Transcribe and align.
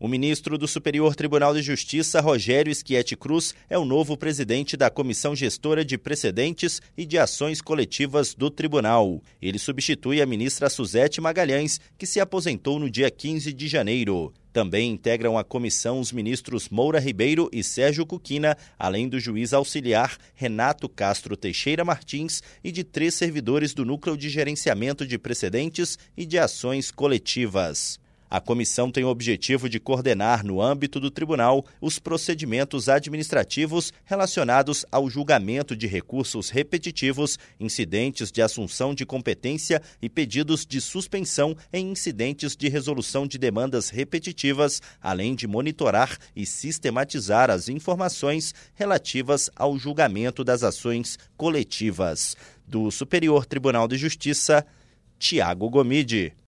O 0.00 0.06
ministro 0.06 0.56
do 0.56 0.68
Superior 0.68 1.16
Tribunal 1.16 1.52
de 1.52 1.60
Justiça, 1.60 2.20
Rogério 2.20 2.72
Schietti 2.72 3.16
Cruz, 3.16 3.52
é 3.68 3.76
o 3.76 3.84
novo 3.84 4.16
presidente 4.16 4.76
da 4.76 4.88
Comissão 4.88 5.34
Gestora 5.34 5.84
de 5.84 5.98
Precedentes 5.98 6.80
e 6.96 7.04
de 7.04 7.18
Ações 7.18 7.60
Coletivas 7.60 8.32
do 8.32 8.48
Tribunal. 8.48 9.20
Ele 9.42 9.58
substitui 9.58 10.22
a 10.22 10.26
ministra 10.26 10.70
Suzete 10.70 11.20
Magalhães, 11.20 11.80
que 11.98 12.06
se 12.06 12.20
aposentou 12.20 12.78
no 12.78 12.88
dia 12.88 13.10
15 13.10 13.52
de 13.52 13.66
janeiro. 13.66 14.32
Também 14.52 14.92
integram 14.92 15.36
a 15.36 15.42
comissão 15.42 15.98
os 15.98 16.12
ministros 16.12 16.68
Moura 16.68 17.00
Ribeiro 17.00 17.50
e 17.52 17.64
Sérgio 17.64 18.06
Cuquina, 18.06 18.56
além 18.78 19.08
do 19.08 19.18
juiz 19.18 19.52
auxiliar 19.52 20.16
Renato 20.32 20.88
Castro 20.88 21.36
Teixeira 21.36 21.84
Martins 21.84 22.40
e 22.62 22.70
de 22.70 22.84
três 22.84 23.14
servidores 23.14 23.74
do 23.74 23.84
Núcleo 23.84 24.16
de 24.16 24.28
Gerenciamento 24.28 25.04
de 25.04 25.18
Precedentes 25.18 25.98
e 26.16 26.24
de 26.24 26.38
Ações 26.38 26.92
Coletivas. 26.92 27.98
A 28.30 28.40
comissão 28.40 28.90
tem 28.90 29.04
o 29.04 29.08
objetivo 29.08 29.70
de 29.70 29.80
coordenar, 29.80 30.44
no 30.44 30.60
âmbito 30.60 31.00
do 31.00 31.10
tribunal, 31.10 31.64
os 31.80 31.98
procedimentos 31.98 32.86
administrativos 32.88 33.90
relacionados 34.04 34.84
ao 34.92 35.08
julgamento 35.08 35.74
de 35.74 35.86
recursos 35.86 36.50
repetitivos, 36.50 37.38
incidentes 37.58 38.30
de 38.30 38.42
assunção 38.42 38.94
de 38.94 39.06
competência 39.06 39.80
e 40.02 40.10
pedidos 40.10 40.66
de 40.66 40.78
suspensão 40.78 41.56
em 41.72 41.90
incidentes 41.90 42.54
de 42.54 42.68
resolução 42.68 43.26
de 43.26 43.38
demandas 43.38 43.88
repetitivas, 43.88 44.82
além 45.00 45.34
de 45.34 45.46
monitorar 45.46 46.18
e 46.36 46.44
sistematizar 46.44 47.50
as 47.50 47.70
informações 47.70 48.54
relativas 48.74 49.48
ao 49.56 49.78
julgamento 49.78 50.44
das 50.44 50.62
ações 50.62 51.18
coletivas. 51.34 52.36
Do 52.66 52.90
Superior 52.90 53.46
Tribunal 53.46 53.88
de 53.88 53.96
Justiça, 53.96 54.66
Tiago 55.18 55.70
Gomide. 55.70 56.34